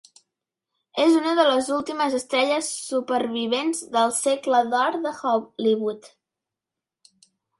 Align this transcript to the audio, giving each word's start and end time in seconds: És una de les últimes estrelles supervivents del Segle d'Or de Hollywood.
És 1.01 1.17
una 1.17 1.33
de 1.39 1.43
les 1.49 1.67
últimes 1.75 2.15
estrelles 2.19 2.69
supervivents 2.87 3.83
del 3.97 4.15
Segle 4.21 4.61
d'Or 4.71 4.97
de 5.05 5.11
Hollywood. 5.19 6.09